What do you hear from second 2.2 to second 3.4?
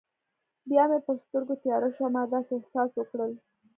داسې احساس وکړل.